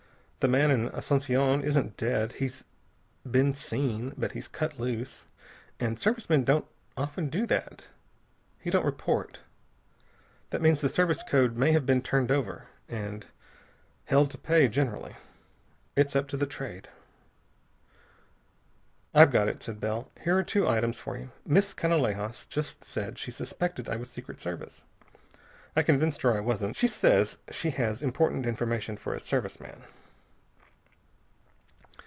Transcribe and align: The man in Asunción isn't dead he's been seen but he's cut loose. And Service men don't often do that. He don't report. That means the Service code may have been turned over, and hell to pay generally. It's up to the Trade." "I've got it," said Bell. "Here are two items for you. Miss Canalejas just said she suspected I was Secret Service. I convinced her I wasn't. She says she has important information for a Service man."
The 0.39 0.47
man 0.47 0.71
in 0.71 0.89
Asunción 0.89 1.63
isn't 1.63 1.97
dead 1.97 2.33
he's 2.33 2.63
been 3.29 3.53
seen 3.53 4.11
but 4.17 4.31
he's 4.31 4.47
cut 4.47 4.79
loose. 4.79 5.27
And 5.79 5.99
Service 5.99 6.31
men 6.31 6.43
don't 6.43 6.65
often 6.97 7.29
do 7.29 7.45
that. 7.45 7.85
He 8.59 8.71
don't 8.71 8.83
report. 8.83 9.41
That 10.49 10.63
means 10.63 10.81
the 10.81 10.89
Service 10.89 11.21
code 11.21 11.55
may 11.55 11.73
have 11.73 11.85
been 11.85 12.01
turned 12.01 12.31
over, 12.31 12.65
and 12.89 13.27
hell 14.05 14.25
to 14.25 14.35
pay 14.39 14.67
generally. 14.67 15.15
It's 15.95 16.15
up 16.15 16.27
to 16.29 16.37
the 16.37 16.47
Trade." 16.47 16.89
"I've 19.13 19.31
got 19.31 19.47
it," 19.47 19.61
said 19.61 19.79
Bell. 19.79 20.09
"Here 20.23 20.39
are 20.39 20.43
two 20.43 20.67
items 20.67 20.97
for 20.97 21.17
you. 21.19 21.29
Miss 21.45 21.75
Canalejas 21.75 22.47
just 22.47 22.83
said 22.83 23.19
she 23.19 23.29
suspected 23.29 23.87
I 23.87 23.95
was 23.95 24.09
Secret 24.09 24.39
Service. 24.39 24.81
I 25.75 25.83
convinced 25.83 26.23
her 26.23 26.35
I 26.35 26.39
wasn't. 26.39 26.77
She 26.77 26.87
says 26.87 27.37
she 27.51 27.69
has 27.69 28.01
important 28.01 28.47
information 28.47 28.97
for 28.97 29.13
a 29.13 29.19
Service 29.19 29.59
man." 29.59 29.83